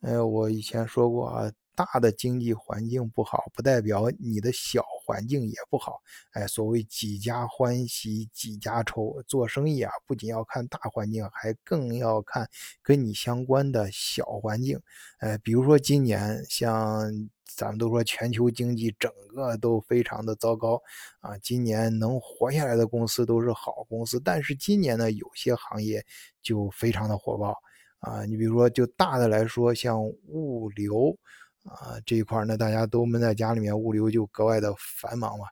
[0.00, 6.00] 呃，我以前说过啊，大的经济环境不好，不代表你的小环境也不好。
[6.32, 12.48] 哎，所谓几家欢喜几家愁，做生意啊，不仅要看大环境，还更要看
[12.82, 14.80] 跟你相关的小环境。
[15.20, 17.10] 呃，比如说今年，像
[17.56, 20.80] 咱们都说全球经济整个都非常的糟糕
[21.20, 26.04] 啊，今年能活下来的公司都是好公司，但是今年呢，有些行业
[26.40, 27.56] 就非常的火爆。
[28.00, 31.16] 啊，你比如说，就大的来说，像物流
[31.64, 35.44] 啊这一块呢，大家都闷在家里面，物流就格外的繁忙嘛。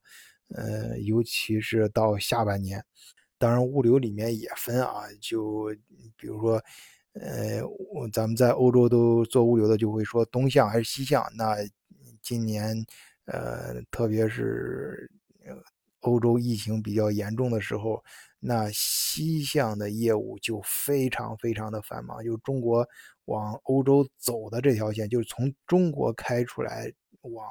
[0.54, 2.84] 呃，尤其是到下半年，
[3.36, 5.74] 当然物流里面也分啊，就
[6.16, 6.62] 比如说，
[7.14, 7.60] 呃，
[8.12, 11.26] 咱们在欧洲都做物流的，就会说东向还是西向。
[11.36, 11.56] 那
[12.22, 12.76] 今年，
[13.24, 15.10] 呃，特别是
[16.00, 18.02] 欧洲疫情比较严重的时候。
[18.38, 22.86] 那西向的业务就非常非常的繁忙，就中国
[23.24, 27.44] 往欧洲走的这条线，就是从中国开出来往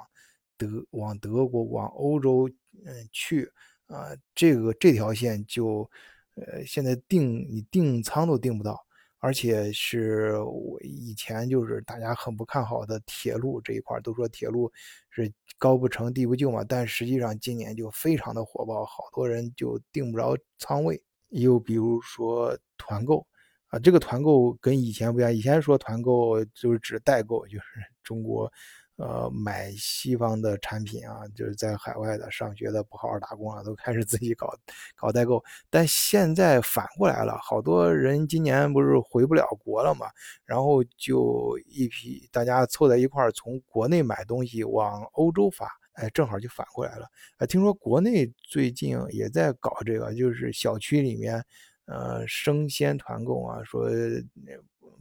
[0.58, 2.50] 德往德国往欧洲
[2.86, 3.52] 嗯去
[3.88, 5.90] 啊，这个这条线就
[6.36, 8.86] 呃现在订你订仓都订不到。
[9.26, 14.72] 而且是我以前就是大家很不看好的铁路这一块，都说铁路
[15.10, 21.02] 是高不成低不就嘛，但实际上今年就非常的火爆，好多人就订不着仓位。
[21.30, 23.26] 又比如说团购
[23.70, 27.64] 啊，这个团购跟以前不一样，以前说团购就是指代购，就是
[28.04, 28.54] 中国。
[28.98, 34.54] 呃，买西方的产品啊，就是在海外的上学的不好好打工啊，都开始自己搞
[34.96, 35.44] 搞代购。
[35.70, 40.08] 但现在反过来了，好多人今年不是回不了国了嘛，
[40.46, 47.06] 然后就一批大家凑在一块儿，从国内买东西往欧洲发，哎，正好就反过来了。
[47.40, 51.44] 哎，听说国内最近也在搞这个，就是小区里面，
[51.84, 53.90] 呃，生鲜团购啊，说。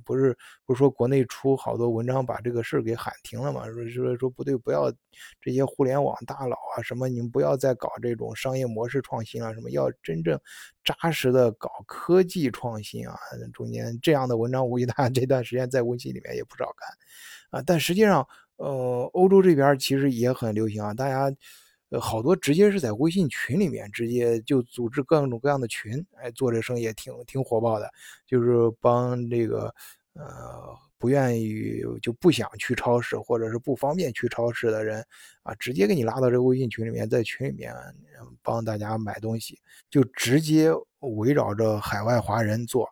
[0.04, 3.66] 不是不是说国内出好多文章把这个事儿给喊停了嘛？
[3.70, 4.92] 说说说不对，不要
[5.40, 10.38] 这些互联网大佬啊什么，你们不要再搞这种商业模式创新了，什么要真正
[10.82, 13.16] 扎实的搞科技创新啊。
[13.52, 17.62] 中间这样的文章，估计大家 这段时间在微信里面也不少看啊。
[17.66, 18.26] 但实际上，
[18.56, 21.34] 呃，欧洲这边其实也很流行啊，大家
[22.00, 27.90] 好多直接是在微信群里面直接就组织各种各样的群，哎，做这生意也挺挺火爆的，
[28.26, 29.74] 就是帮这个。
[30.16, 30.24] 呃，
[30.96, 35.04] 不愿意就不想去超市，或者是不方便去超市的人
[35.42, 37.74] 啊，直接给你拉到这个微信群里面，在群里面
[38.40, 39.58] 帮大家买东西，
[39.90, 42.88] 就直接围绕着海外华人做。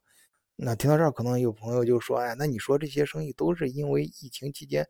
[0.64, 4.86] 那听到这儿，可能有朋友就说：“哎，那你说这些生意都是因为疫情期间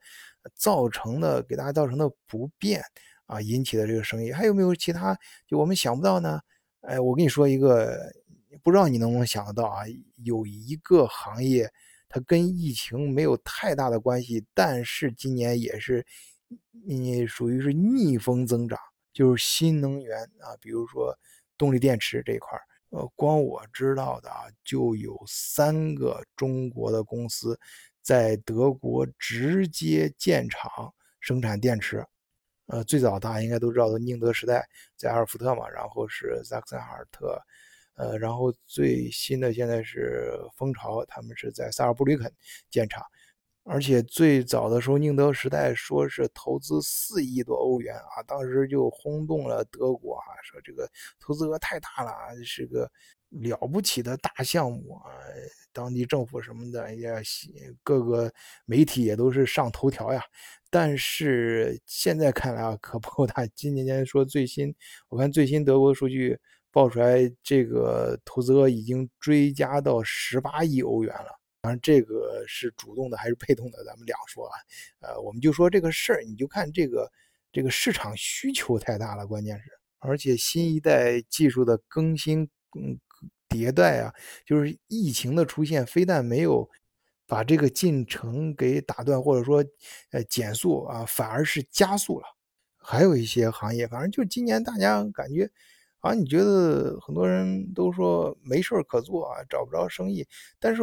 [0.55, 2.83] 造成的，给大家造成的不便
[3.27, 6.39] 啊引起的这个生意，还有没有其他就我们想不到呢？”
[6.83, 8.13] 哎，我跟你说一个，
[8.63, 9.83] 不知道你能不能想得到啊？
[10.17, 11.71] 有一个行业。
[12.15, 16.05] 它跟疫情没有太大的关系，但是今年也是，
[16.85, 18.79] 你属于是逆风增长，
[19.15, 21.19] 就是新能源啊，比如说
[21.57, 22.51] 动力电池这一块
[22.93, 27.59] 呃，光我知道的啊，就有三个中国的公司
[28.03, 32.05] 在德国直接建厂生产电池，
[32.67, 37.41] 呃，最早大家应该都知道的宁德时代在阿尔福特嘛，然后是萨克森哈尔特。
[37.95, 42.31] 呃，然后最新的现在是蜂巢，他们是在萨尔布吕肯
[42.71, 43.03] 建厂，
[43.65, 50.89] 而且最早的时候，宁德时代说是投资四亿多欧元啊，当时就轰动了德国啊，说这个
[51.21, 52.13] 投资额太大了，
[52.45, 52.91] 是个
[53.31, 55.11] 了不起的大项目啊，
[55.73, 57.11] 当地政府什么的也
[57.83, 58.33] 各个
[58.65, 60.23] 媒体也都是上头条呀。
[60.71, 63.47] 但是现在看来啊，可不够大。
[63.55, 64.75] 今年年说最新，
[65.09, 66.39] 我看最新德国数据。
[66.75, 71.42] 报出来，这个投资额已经追加到十八亿欧元了。
[71.63, 74.55] 当然，这个是主动的还是被动的，咱们两说啊。
[74.99, 77.09] 呃，我们就说这个事儿，你就看这个
[77.53, 82.99] 这个市场需求太大了，关键是，而且新一代技术的更新、嗯
[83.49, 84.13] 迭代啊，
[84.45, 86.69] 就是疫情的出现，非但没有
[87.29, 89.65] 把这个进程给打断，或者说
[90.11, 92.27] 呃减速啊，反而是加速了。
[92.79, 95.49] 还有一些行业，反正就今年大家感觉。
[96.01, 100.27] 啊，你觉得很多人都说没事儿可做啊，找不着生意，
[100.59, 100.83] 但是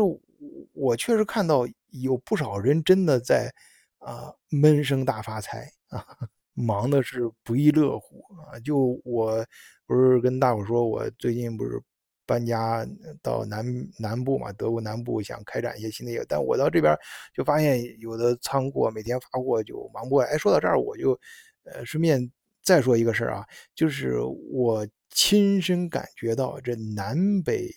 [0.79, 3.53] 我确实看到有不少人真的在
[3.99, 6.05] 啊闷声大发财啊，
[6.53, 8.59] 忙的是不亦乐乎啊。
[8.61, 9.45] 就我
[9.85, 11.81] 不是跟大伙说，我最近不是
[12.25, 12.87] 搬家
[13.21, 13.65] 到南
[13.97, 16.97] 南部嘛，德国南部想开展一些新的业务，但我到这边
[17.33, 20.29] 就发现有的仓库每天发货就忙不过来。
[20.29, 21.19] 哎，说到这儿，我就
[21.63, 22.31] 呃顺便
[22.63, 24.19] 再说一个事儿啊，就是
[24.51, 24.87] 我。
[25.11, 27.67] 亲身感觉到这南北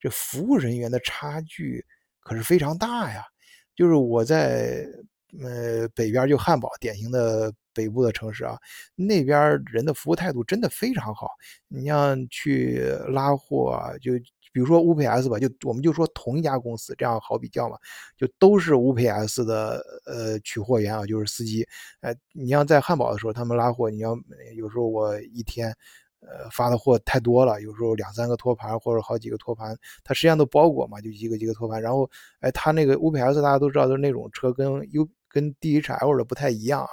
[0.00, 1.84] 这服务人员的差距
[2.20, 3.24] 可是非常大呀！
[3.74, 4.84] 就是我在
[5.42, 8.58] 呃，北边就汉堡，典型的北部的城市啊，
[8.96, 11.28] 那边人的服务态度真的非常好。
[11.68, 14.12] 你像去拉货啊，就
[14.52, 17.76] 比如说乌 PS 吧，就我们就说同一家公司，这样好比较嘛，
[18.16, 21.66] 就都是乌 PS 的呃取货员啊，就是司机。
[22.00, 24.16] 呃，你像在汉堡的时候，他们拉货，你要
[24.56, 25.72] 有时候我一天。
[26.20, 31.80] 呃，发的货太多了，有时候两三个托盘或者好几个托盘，它实际上都包裹嘛，就一个一个托盘。
[31.80, 32.10] 然后，
[32.40, 36.88] 哎，它那个 UPS 大家都知道，都是那种车跟 U 跟 DHL 的不太一样啊，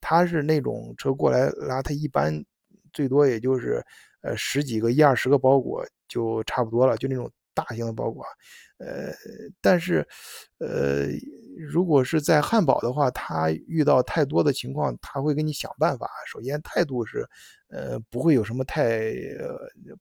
[0.00, 2.44] 它是那种车过来拉，它一般
[2.92, 3.84] 最多也就是
[4.22, 8.24] 呃十几个一二十个包裹就差不多了，就那种大型的包裹。
[8.78, 9.12] 呃，
[9.60, 10.06] 但是，
[10.58, 11.08] 呃，
[11.70, 16.08] 如果是在汉堡的话，他遇到太多的情况，他会给你想办法。
[16.26, 17.28] 首先态度是，
[17.70, 19.12] 呃，不会有什么太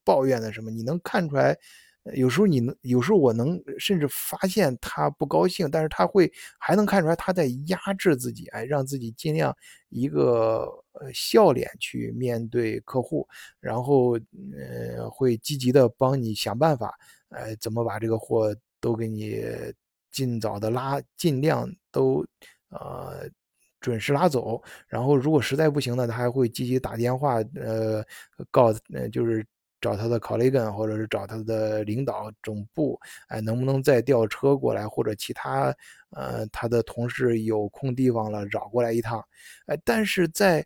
[0.03, 1.57] 抱怨的什么，你能看出来。
[2.15, 9.55] 有时候你能，有时候我能甚至发现他不高兴，但是他会还能看出来他在压制自己，哎，让自己尽量
[9.89, 10.67] 一个
[11.13, 13.27] 笑脸去面对客户，
[13.59, 14.13] 然后
[14.57, 16.97] 呃会积极的帮你想办法，
[17.29, 19.43] 呃怎么把这个货都给你
[20.09, 22.25] 尽早的拉，尽量都
[22.69, 23.29] 呃
[23.79, 24.61] 准时拉走。
[24.87, 28.03] 然后如果实在不行呢，他还会积极打电话，呃
[28.51, 29.45] 告呃就是。
[29.81, 32.99] 找他的 colleague，或者是找他的领导总部，
[33.29, 35.73] 哎，能不能再调车过来，或者其他
[36.09, 39.23] 呃他的同事有空地方了绕过来一趟，
[39.67, 40.59] 哎，但是在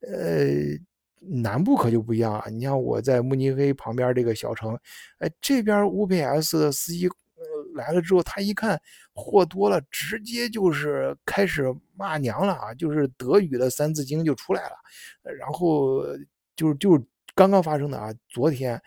[0.00, 0.46] 呃
[1.20, 2.48] 南部可就不一样啊。
[2.48, 4.74] 你像我在慕尼黑旁边这个小城，
[5.18, 7.06] 哎，这边 UPS 的司机
[7.74, 8.80] 来了之后，他一看
[9.12, 14.76] 货多了，直接就是开始骂娘了啊，就是德语的三字经就出来了，
[15.38, 16.02] 然后
[16.56, 17.04] 就就。
[17.36, 18.80] 刚刚发生的啊，昨天，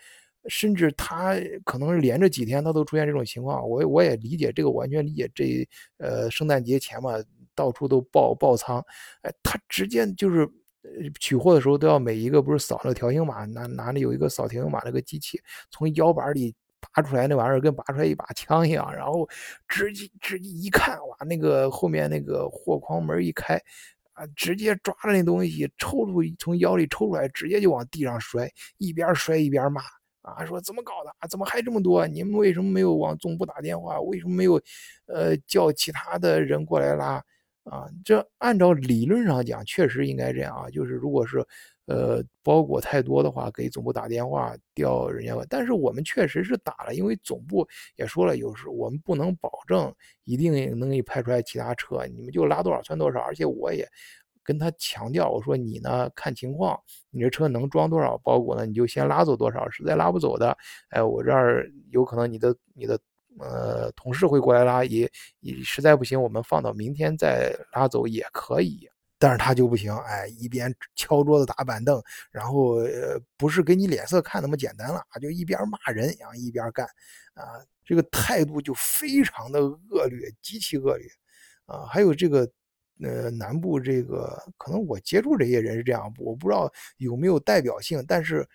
[0.46, 1.36] 甚至他
[1.66, 3.60] 可能连着几天，他都出现这种情况。
[3.68, 5.30] 我我也理解这个，完全理解。
[5.34, 5.68] 这
[5.98, 7.12] 呃，圣诞节前嘛，
[7.54, 8.82] 到处都爆爆仓，
[9.20, 10.50] 哎，他直接就是
[11.20, 15.38] 取货的时候都要每一个不是扫那个条形码，拿拿着有一个扫条形码那个机器，
[15.70, 16.54] 从腰板里
[16.94, 19.28] 拔出来那玩意儿，跟拔出来一把枪一样，然后
[19.66, 23.60] 直接直接一看，哇，那个后面那个货筐门一开。
[24.18, 24.26] 啊！
[24.34, 29.80] 直接抓着那东西抽出，从腰里抽出来，直接就往地上摔，一边摔一边骂
[30.22, 30.44] 啊！
[30.44, 31.10] 说怎么搞的？
[31.20, 31.28] 啊？
[31.28, 32.04] 怎么还这么多？
[32.04, 34.00] 你们为什么没有往总部打电话？
[34.00, 34.60] 为什么没有，
[35.06, 37.22] 呃，叫其他的人过来拉？
[37.70, 40.70] 啊，这按照理论上讲，确实应该这样啊。
[40.70, 41.44] 就是如果是，
[41.86, 45.34] 呃，包裹太多的话，给总部打电话调人家。
[45.48, 47.66] 但是我们确实是打了，因为总部
[47.96, 49.94] 也说了，有时我们不能保证
[50.24, 53.20] 一定能给你派出来其他车，你们就拉多少算多少。
[53.20, 53.86] 而且我也
[54.42, 56.78] 跟他强调，我说你呢看情况，
[57.10, 59.68] 你这车能装多少包裹呢，你就先拉走多少。
[59.70, 60.56] 实在拉不走的，
[60.90, 62.98] 哎，我这儿有可能你的你的。
[63.40, 68.88] 呃，同事会过来拉，也也实在不行，我们放到明天再拉走也可以。
[69.20, 72.00] 但是他就不行，哎，一边敲桌子打板凳，
[72.30, 76.86] 然后呃，不是给你脸色看那么简单了啊，就一边骂人，然后一边干，
[77.34, 77.42] 啊，
[77.84, 81.08] 这个态度就非常的恶劣，极其恶劣，
[81.66, 82.48] 啊，还有这个
[83.02, 88.46] 呃南部这个，可能我接触这些人是这样，我不知道有没有代表性，但是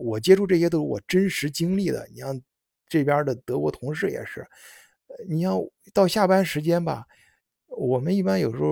[0.00, 2.40] 我接触这些都是我真实经历的，你像。
[2.88, 4.46] 这边的德国同事也是，
[5.28, 5.60] 你像
[5.92, 7.04] 到下班时间吧，
[7.66, 8.68] 我们一般有时候，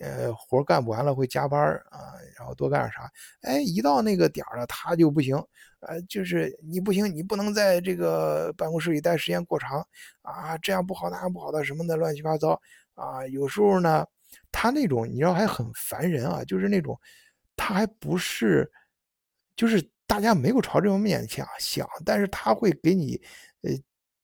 [0.00, 3.10] 呃，活干不完了会加班啊，然后多干点啥。
[3.42, 5.36] 哎，一到那个点了，他就不行，
[5.80, 9.86] 呃，就是你不行，你不能在这个办公室里待时间过长
[10.22, 12.60] 啊，这样不好，那样不好的什么的乱七八糟
[12.94, 13.26] 啊。
[13.28, 14.06] 有时候呢，
[14.52, 16.98] 他那种你知道还很烦人啊，就是那种
[17.56, 18.70] 他还不是，
[19.56, 19.86] 就是。
[20.08, 23.20] 大家没有朝这方面想想，但是他会给你，
[23.60, 23.70] 呃，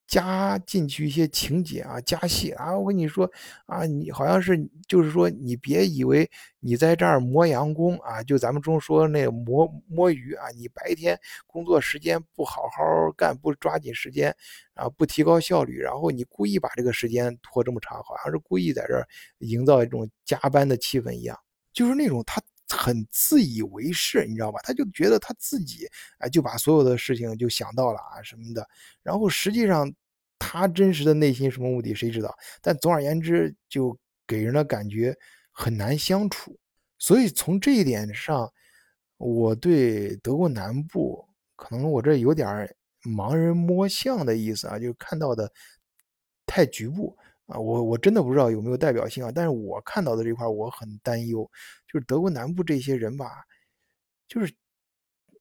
[0.06, 2.76] 加进去一些情节啊，加戏啊。
[2.76, 3.30] 我跟你说
[3.66, 14.34] 啊，你好像是就是说，你别以为你在这儿磨洋工啊，就咱们中说那磨摸鱼啊，你白天工作时间不好好干，不抓紧时间
[14.72, 19.06] 啊，不提高效率，然后你故意把这个时间拖这么长，好像是故意在这儿
[19.40, 21.38] 营造一种加班的气氛一样，
[21.74, 22.40] 就是那种他。
[22.68, 24.58] 很自以为是，你知道吧？
[24.62, 25.86] 他就觉得他自己
[26.18, 28.66] 哎，就把所有的事情就想到了啊什么的。
[29.02, 29.92] 然后实际上
[30.38, 32.34] 他真实的内心什么目的，谁知道？
[32.62, 35.16] 但总而言之，就给人的感觉
[35.52, 36.58] 很难相处。
[36.98, 38.50] 所以从这一点上，
[39.18, 45.52] 我对德国南部可能我这有点盲人摸象的意思啊，就看到的
[46.46, 47.16] 太局部。
[47.46, 51.50] 啊，我我真的不知道有没有代表性啊，但是我看到的这块我很担忧，
[51.86, 53.44] 就是德国南部这些人吧，
[54.28, 54.54] 就是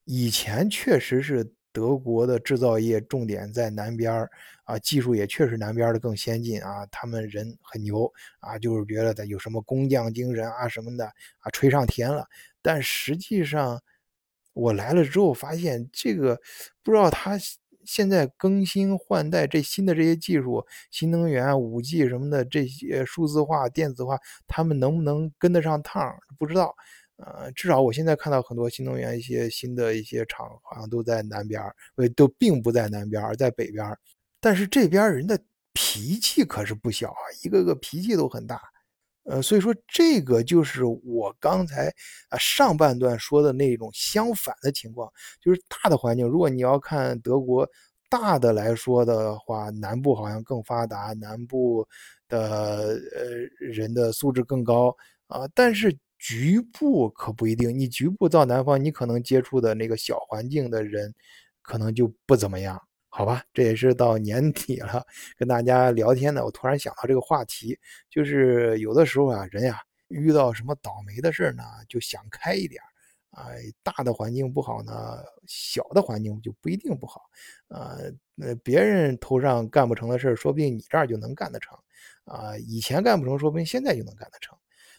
[0.05, 4.29] 以前确实是德国的制造业重点在南边儿
[4.65, 11.05] 啊，技术也确实南边的更先进啊，他们人很牛啊，就是觉得有什么工匠精神啊什么的
[11.39, 12.27] 啊，吹上天了。
[12.62, 13.81] 但实际上，
[14.53, 16.39] 我来了之后发现，这个
[16.83, 17.38] 不知道他
[17.86, 26.16] 现在更新换代这新的这些技术，新能源、五 G 什么的这些数字化、电子化，他们能不能跟得上趟？
[26.38, 26.75] 不知道。
[27.18, 31.75] 呃，至少我现在看到很多新能源一些新的一些厂，好像都在南边儿，
[32.16, 33.98] 都并不在南边儿，在北边儿。
[34.42, 35.40] 但是这边人的
[35.74, 38.60] 脾气可是不小啊，一个个脾气都很大。
[39.24, 41.88] 呃，所以说这个就是我刚才
[42.30, 45.12] 啊上半段说的那种相反的情况，
[45.42, 47.68] 就是大的环境，如果你要看德国
[48.10, 51.88] 大的来说的话，南部好像更发达，南部
[52.27, 54.96] 的呃人的素质更高
[55.27, 55.98] 啊，但是。
[56.25, 61.13] 局部可不一定，你局部到南方，你可能接触的那个小环境的人，
[61.62, 62.82] 可能就不怎么样，
[63.15, 63.43] 好吧？
[63.53, 65.05] 这也是到年底了，
[65.38, 67.77] 跟大家聊天呢，我突然想到这个话题，
[68.10, 72.82] 就是有的时候啊，人呀遇到什么倒霉的事呢，就想开一点
[73.29, 73.46] 啊，
[73.84, 77.22] 大的环境不好呢，小的环境就不一定不好，
[77.67, 77.96] 啊，
[78.34, 81.77] 那别人头上干不成的事说不定你这儿就能干得成，
[82.25, 84.58] 啊，以前干不成，说不定现在就能干得成。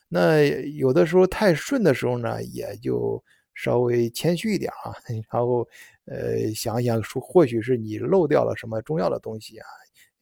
[0.09, 0.41] 那
[0.77, 3.21] 有的时候太顺的时候呢，也就
[3.55, 4.95] 稍微谦虚一点啊，
[5.31, 5.67] 然后
[6.07, 9.67] 呃想想说，或许是你漏掉了什么重要的东西啊，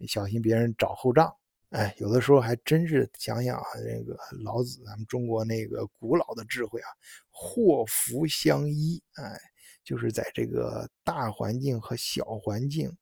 [0.07, 1.33] 小心别人找后账。
[1.71, 6.89] 哎，有的时候还真是想想啊，这个老子咱们中国那个古老的智慧啊，
[7.31, 9.03] 祸福相依。
[9.15, 9.41] 哎，
[9.83, 12.95] 就是在这个大环境和小环境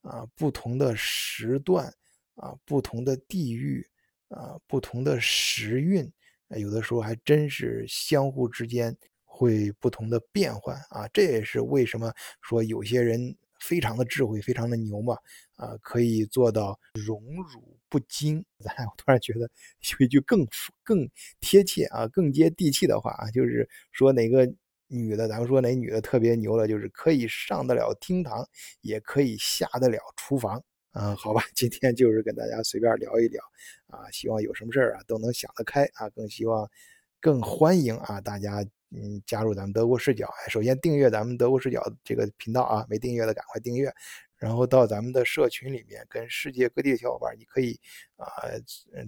[0.00, 1.86] 啊，不同的时段
[2.34, 3.86] 啊，不同的地域
[4.28, 6.12] 啊，不同的时运。
[6.56, 8.96] 有的时候还真是相互之间
[9.36, 15.14] 会不同的变换啊，这也是为什么说有些人非常的智慧，非常的牛嘛，
[15.56, 18.42] 啊，可以做到荣辱不惊。
[18.60, 19.40] 咱 我突然觉得
[19.98, 20.46] 有一句更
[20.82, 21.06] 更
[21.40, 24.50] 贴切啊，更接地气的话啊，就是说哪个
[24.88, 28.48] 女的，咱们说哪女的特别牛了，就是可以上得了厅堂，
[28.80, 30.62] 也可以下得了厨房。
[30.92, 33.42] 嗯，好吧， 今天就是跟大家随便聊一聊，
[33.88, 36.66] 啊，希望有什么事儿啊都能想得开啊，更希望，
[37.20, 43.92] 更欢迎啊大家嗯加入咱们德国视角，首先订阅咱们德国视角这个频道啊，没订阅的赶快订阅，
[44.36, 47.78] 然后到咱们的社群里面跟世界各地的小伙伴，你可以
[48.16, 48.26] 啊，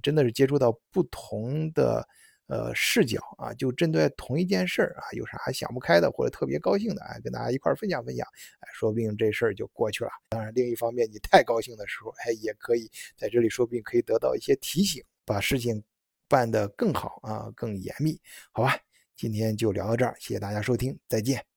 [0.03, 2.07] 真的是接触到不同的。
[2.51, 8.27] 呃，视角啊，就针对同一件事儿啊，有啥想不开的或者特别高兴的，哎，跟大家一块儿分享分享，
[8.61, 10.11] 哎，说不定这事儿就过去了。
[10.31, 15.85] 当然，另一方面，你太高兴的时候，哎，也可以在这里，说不定可以得到一些提醒，把事情
[16.27, 18.19] 办得更好啊，更严密，
[18.51, 18.79] 好吧？
[19.19, 21.45] 今天就聊到这儿，谢谢大家收听，再见。